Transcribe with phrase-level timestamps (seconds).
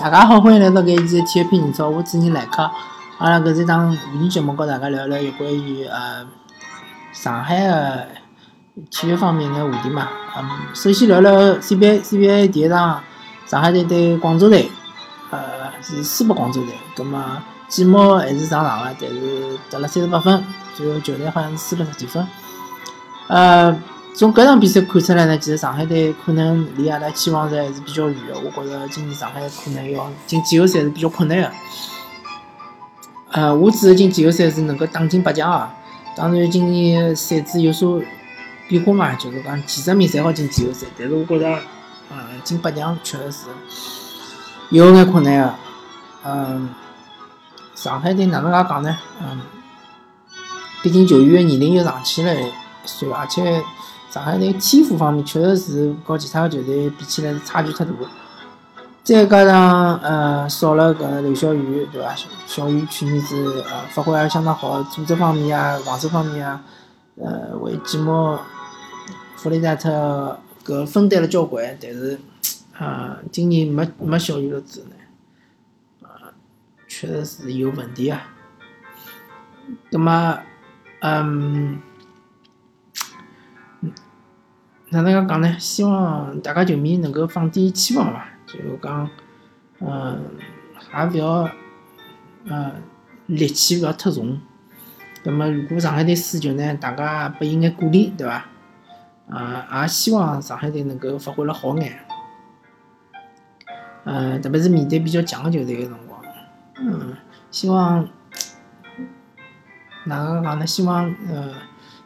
[0.00, 2.62] 大家好，欢迎来到搿一期的体育频人操，我主持人来客。
[3.18, 6.26] 阿拉搿是一档语音节目，跟大家聊聊有关于呃
[7.12, 8.08] 上海的
[8.90, 10.08] 体育方面的话题嘛。
[10.38, 13.02] 嗯，首先聊聊 CBA，CBA 第一场
[13.44, 14.70] 上海队对广州队，
[15.28, 15.38] 呃
[15.82, 17.22] 是输拨广州队，葛末
[17.68, 20.42] 季末还是上场了，但是得了三十八分，
[20.74, 22.26] 最后球队好像是输了十几分。
[23.28, 23.78] 呃。
[24.12, 28.34] 从搿场比赛看出来呢，其实上海队可能离阿拉期望值还是比较远的。
[28.38, 31.50] 我觉着今年上海可能要进季后赛是比较困难的。
[33.30, 35.74] 呃，我指的进季后赛是能够打进八强啊。
[36.16, 38.02] 当然，今年赛制有所
[38.68, 41.46] 变化嘛，就是讲前十名侪好进季后赛，但是我觉着，
[42.10, 43.46] 呃，进八强确实是
[44.68, 45.54] 有眼困难的。
[46.24, 46.68] 嗯，
[47.74, 48.98] 上海队哪能介讲呢？
[49.22, 49.40] 嗯，
[50.82, 52.32] 毕竟球员的年龄又上去了，
[53.14, 53.62] 而且。
[54.10, 57.92] 上海队天赋方面确实是和其他球队比起来是差距太大，
[59.04, 62.12] 再加上呃少了搿刘晓宇对伐？
[62.44, 66.60] 小宇去年子呃发挥还相当好，组织方面啊、防守方面啊，
[67.20, 68.40] 呃为季末
[69.36, 72.18] 弗里达特搿分担了交关，但是
[72.76, 74.96] 啊今年没没小宇了之后呢，
[76.02, 76.34] 啊
[76.88, 78.22] 确实是有问题啊。
[79.88, 80.36] 葛末
[80.98, 81.80] 嗯。
[84.92, 85.56] 哪能介讲呢？
[85.58, 89.08] 希望大家球迷能够放点期望伐，就讲，
[89.78, 90.20] 嗯，
[90.92, 91.50] 也勿要，
[92.48, 92.72] 呃，
[93.28, 94.40] 戾气勿要太重。
[95.22, 98.44] 那么，如果上海队输球呢，大家拨伊眼鼓励，对伐？
[99.28, 101.96] 啊，也希望上海队能够发挥了好眼。
[104.02, 106.20] 嗯，特别是面对比较强的球队个辰光，
[106.80, 107.16] 嗯，
[107.52, 108.08] 希望
[110.06, 110.66] 哪能讲呢？
[110.66, 111.54] 希望，呃。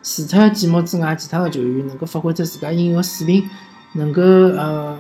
[0.05, 3.49] 除脱季末之外，其他的球员能够发挥出自家应有的水平，
[3.95, 4.99] 能够呃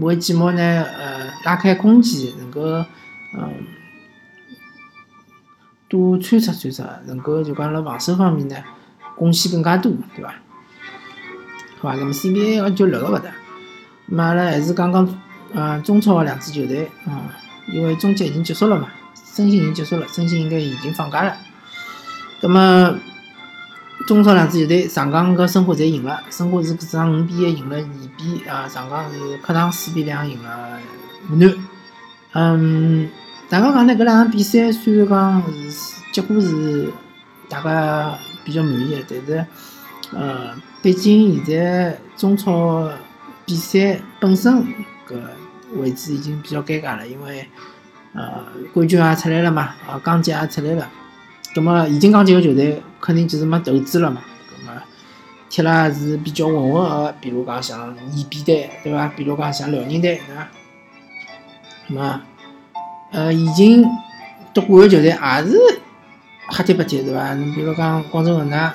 [0.00, 2.60] 为季末呢呃拉开空间，能够
[3.38, 3.54] 嗯
[5.88, 8.56] 多穿插穿插，能够就讲辣防守方面呢
[9.14, 10.34] 贡献更加多，对伐？
[11.78, 13.30] 好吧，那么 CBA 就聊到搿搭，
[14.06, 15.20] 么阿拉还是讲讲
[15.52, 17.28] 嗯中超的两支球队嗯，
[17.72, 21.36] 因为中甲已经结束了嘛，申鑫已经结束了，申鑫应该已经放假了，
[22.40, 22.98] 那么。
[24.06, 26.20] 中超两支球队，上港和申花侪赢了。
[26.30, 27.84] 申花是搿场五比一赢了二
[28.16, 30.78] 比啊，上港是客场四比两赢了
[31.28, 31.54] 湖南。
[32.32, 33.08] 嗯，
[33.48, 36.90] 大家讲呢，搿两场比赛虽然讲是结果是
[37.48, 39.46] 大家比较满意，但是
[40.12, 42.90] 呃，毕竟现在中超
[43.44, 44.64] 比赛本身
[45.06, 45.14] 搿
[45.76, 47.46] 位置已经比较尴尬了，因为
[48.14, 50.88] 呃冠军也出来了嘛，啊港甲也出来了。
[51.54, 54.80] 葛末已经降级个球队肯定就是没投资了嘛，葛末
[55.48, 59.08] 踢了是比较浑浑噩噩，比如讲像延边队，对伐？
[59.08, 60.48] 比如讲像辽宁队，对伐？
[61.88, 62.20] 那么，
[63.10, 63.84] 呃，已经
[64.54, 65.16] 夺冠个球队也
[65.50, 65.58] 是
[66.48, 67.34] 黑踢白踢，对伐？
[67.34, 68.72] 你比如讲广州恒大，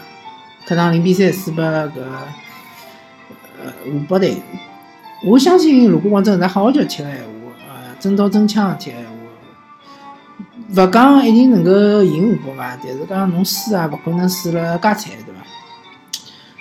[0.67, 1.91] 客场零比三输拨搿
[3.63, 4.37] 呃湖北队，
[5.25, 9.14] 我相信如果广州恒大好好叫踢个闲话，呃，真刀真枪踢个闲话。
[10.69, 15.45] 勿讲一定能够赢湖北伐，但是讲侬输也勿可能输了介惨，对伐？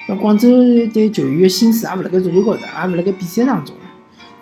[0.06, 0.48] 那广州
[0.92, 3.74] 对球员个心思也勿辣盖足球高头，也勿辣盖比赛当中，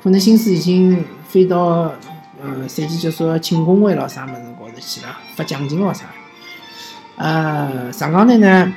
[0.03, 1.93] 可能心思已经飞到
[2.43, 6.07] 呃赛季结束庆功会咾啥物事高头去了，发奖金咾啥。
[7.17, 8.75] 呃，上港队呢，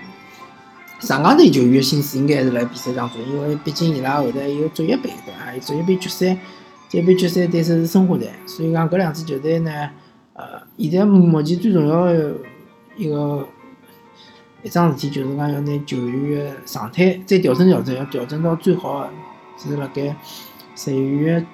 [1.00, 5.52] 上港队球员个心思应该还是辣比赛当中，因为毕竟伊拉后头有足协杯，对伐？
[5.52, 6.36] 有足协杯决赛，
[6.90, 9.90] 足协杯决赛对手是申花队，所以讲搿两支球队呢。
[10.38, 12.36] 呃，现在目前最重要的
[12.98, 13.48] 一个
[14.64, 19.10] 一桩事体，就是讲要拿球员的状态再调整调整，要调整到最好的，
[19.58, 20.14] 是辣盖
[20.76, 21.46] 十一月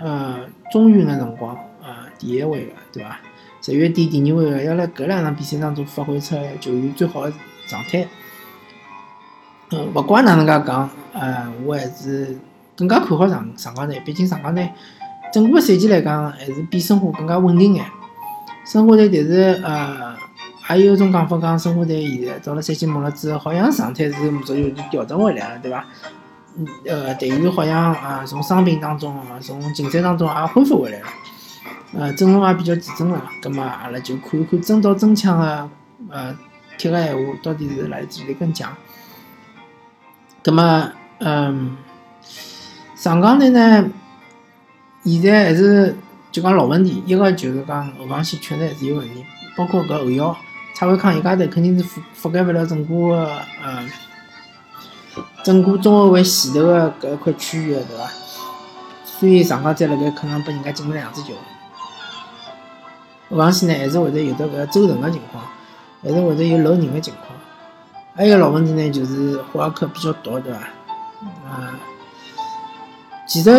[0.00, 0.40] 呃
[0.72, 3.20] 中旬的辰光，呃第一回合，对伐？
[3.62, 7.32] 十一月底第二回合，要辣搿两场比赛当中发挥出球员最好的
[7.68, 8.08] 状态。
[9.70, 12.36] 嗯，勿管哪能介讲，呃，我还是
[12.74, 14.68] 更加看好上上港队，毕竟上港队。
[15.32, 17.84] 整个赛季来讲，还是比申花更加稳定眼。
[18.64, 20.14] 申花队，但是呃，
[20.60, 25.84] 还有一种讲法讲，申花队现在到了赛季末了之后，好像状态是逐渐调整回来了，对伐？
[26.56, 31.06] 嗯，呃，队员好像啊，从伤病当中，从竞赛当中也恢复回来了。
[31.92, 33.22] 呃，阵容也比较齐整了。
[33.42, 35.68] 葛末阿拉就看一看真刀真枪的
[36.08, 36.36] 呃
[36.78, 38.72] 踢个闲话，到底是哪一支队更强？
[40.42, 41.76] 葛末嗯，
[42.94, 43.88] 上港队呢？
[45.04, 45.96] 现在还是
[46.30, 49.24] 就讲老问题，一个就是讲后防线确实还是有问题，
[49.56, 50.36] 包括搿后腰
[50.74, 53.26] 蔡伟康一家头肯定是覆覆盖勿了整个
[53.62, 53.84] 呃
[55.42, 58.10] 整个中后卫前头个搿一块区域个，对伐？
[59.04, 61.34] 所以上港再辣盖可能拨人家进了两支球。
[63.28, 65.44] 后防线呢，还是会得有得搿周成个情况，
[66.02, 67.38] 还是会得有漏人个情况。
[68.14, 70.58] 还有个老问题呢，就是霍尔克比较毒，对伐？
[71.48, 71.74] 啊，
[73.26, 73.50] 其实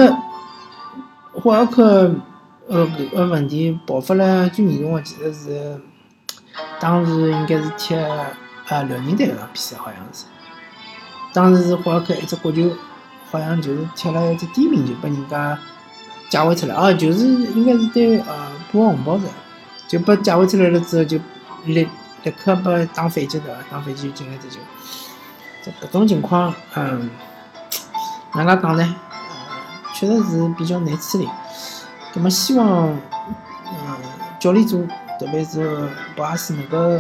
[1.34, 2.14] 霍尔克
[2.68, 5.82] 呃搿个问题爆发了最严重个，其实是
[6.80, 10.26] 当时应该是踢啊辽宁队搿场比赛，好像是。
[11.34, 12.70] 当时是霍尔克一只国球，
[13.32, 15.58] 好像就是踢了一只低平球，被人家
[16.30, 16.76] 解围出来。
[16.76, 19.26] 哦，就是应该是对呃波红包子。
[19.88, 21.18] 就被解围出来了之后，就
[21.66, 21.88] 立
[22.24, 23.48] 立刻被打反击对伐？
[23.70, 24.60] 打反击就进了只球。
[25.64, 27.10] 这搿种情况，嗯，
[28.34, 28.96] 哪能讲呢？
[30.02, 31.30] 确实是比较难处理。
[32.12, 32.90] 葛么希望，
[33.68, 33.98] 嗯，
[34.40, 34.88] 教练组
[35.20, 37.00] 特别是博阿斯能够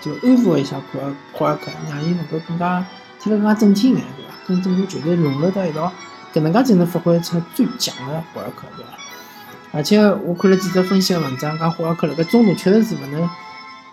[0.00, 2.84] 就安抚一下库尔库尔克，让伊能够更加
[3.20, 4.32] 踢得更加整体眼，对伐？
[4.48, 5.92] 跟整个球队融入到一道，
[6.34, 8.90] 搿能介才能发挥出最强的库尔克，对伐？
[9.72, 13.30] 而且我看了几则分析的文章，讲库尔克辣盖中路确实是勿能，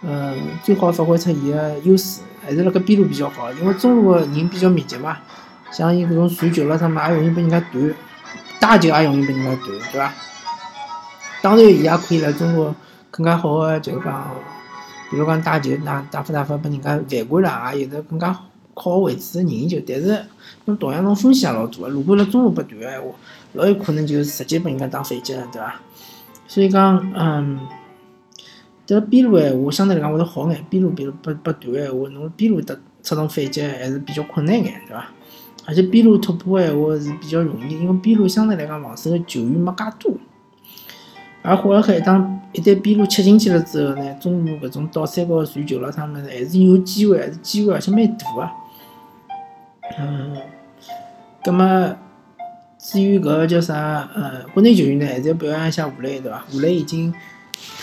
[0.02, 0.34] 呃，
[0.64, 3.54] 最好发挥出伊个优势，还是辣盖边路比较好。
[3.54, 5.18] 因为中路个人比较密集嘛，
[5.70, 7.94] 像伊搿种传球了啥么，也容易被人家断，
[8.60, 10.14] 打球也容易被人家断，对伐？
[11.42, 12.76] 当然，伊也可以辣中国
[13.12, 14.28] 更加好个，就是讲，
[15.10, 18.38] 比如讲打球打打发打发，被人家犯规了，也有得更加
[18.74, 19.78] 好位置个任意球。
[19.88, 20.26] 但是，
[20.66, 23.08] 侬同样侬风险也老大个，如果辣中国被断个闲话。
[23.54, 25.80] 老有可能就直接被人家打反击了，对伐？
[26.48, 27.60] 所以讲，嗯，
[28.86, 35.08] 这边路闲话相对来讲会得好眼，边路比如不不断闲话，侬边路得出动反击还是比较困难眼，对伐？
[35.68, 40.14] 而且边路突破闲话是比较容易，因为边路相对来讲防守个球员没介多。
[41.42, 48.50] 而霍尔克一旦一旦边路切进去了之后呢，中路搿种倒三角传球了啥物事还是有机会，还是机会而且蛮大个。
[50.00, 50.38] 嗯，
[51.44, 51.96] 葛么？
[52.80, 56.46] 至于搿个叫啥，呃，国内球员呢，还是要表扬一下武磊，对伐？
[56.54, 57.14] 武磊已经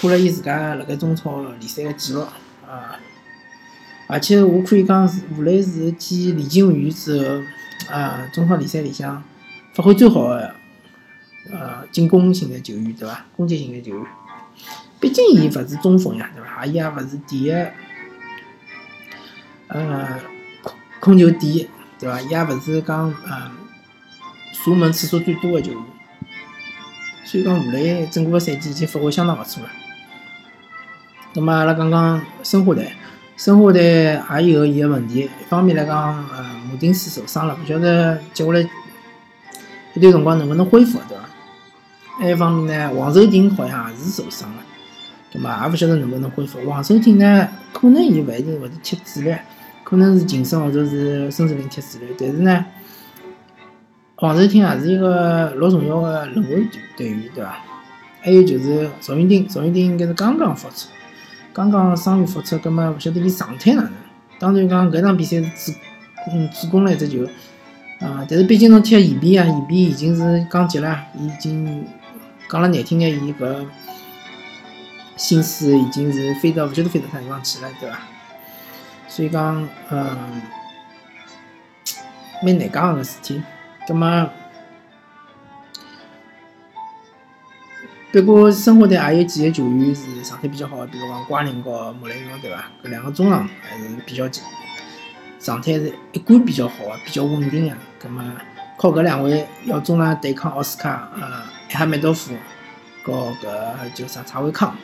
[0.00, 2.20] 破了伊自家辣盖中超联赛个记录
[2.66, 2.98] 啊！
[4.06, 5.06] 而且我可以讲，
[5.36, 7.42] 武磊是继李金羽之后，
[7.90, 9.22] 啊，中超联赛里向
[9.72, 10.54] 发挥最好的，
[11.52, 13.24] 呃，进攻型的球员，对伐？
[13.36, 14.06] 攻击型的球员。
[15.00, 16.64] 毕竟伊勿是中锋呀，对伐？
[16.66, 17.50] 伊也勿是第一，
[19.68, 20.20] 呃，
[21.00, 21.68] 控球第一，
[21.98, 22.20] 对伐？
[22.20, 23.50] 伊也勿是讲，嗯。
[24.52, 25.82] 射门次数最多的球员，
[27.22, 29.68] 所以讲吴磊整个赛季已经发挥相当勿错了。
[31.34, 32.90] 那么阿拉讲讲申花队，
[33.36, 35.30] 申花队也有伊个问题。
[35.40, 38.60] 一方面来讲，呃，马丁斯受伤了，勿晓得接下来
[39.94, 41.24] 一段辰光能勿能恢复，对伐？
[42.20, 44.62] 另一方面呢，王守廷好像也是受伤了，
[45.32, 46.58] 那么也勿晓得能勿能恢复。
[46.64, 49.34] 王守廷呢，可能伊勿一定会得踢主力，
[49.82, 52.64] 可能是晋升或者是孙志林踢主力，但是呢。
[54.18, 57.56] 王守廷也是一个老重要的轮换队员，对伐？
[58.22, 60.88] 还有就是赵云丁，赵云丁应该是刚刚复出，
[61.54, 63.92] 刚刚伤愈复出，葛末勿晓得伊状态哪能。
[64.40, 65.78] 当然讲搿场比赛是主
[66.32, 67.24] 嗯主攻了一只球
[68.00, 71.86] 啊，但是毕竟侬踢延边啊，延边已经是降级了，已经
[72.50, 73.64] 讲了难听点，伊搿
[75.16, 77.98] 心思已经是飞到勿晓得飞到啥地方去了，对伐？
[79.06, 80.42] 所以讲嗯，
[82.42, 83.40] 蛮难讲个事体。
[83.86, 84.28] 葛么，
[88.22, 92.70] 不过申花队也有几个球员是状态比较好，比如讲瓜林和莫雷诺，对伐？
[92.84, 94.28] 搿两个中场还是比较
[95.40, 97.76] 状态是一贯比较好的，比较稳定的。
[97.98, 98.22] 葛么
[98.78, 101.22] 靠搿两位要中场对抗奥斯卡，呃，
[101.70, 102.32] 埃哈梅多夫
[103.02, 104.76] 和搿叫啥查维康，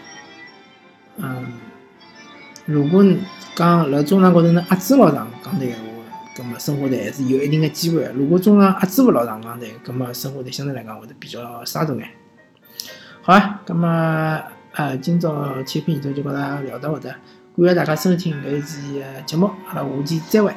[1.17, 1.47] 嗯，
[2.65, 3.05] 如果
[3.55, 5.83] 讲辣中场高头能压制牢上港队个话，
[6.37, 8.11] 咁么生活队还是有一定的机会。
[8.15, 12.09] 如果中场压制勿牢上港队，咁么生活队相对来讲会得比较沙动眼。
[13.23, 14.41] 好啊，那么
[14.73, 17.11] 呃，今朝切片就就跟大家聊到搿搭，
[17.57, 20.51] 感谢大家收听搿一期节目，阿拉下期再会。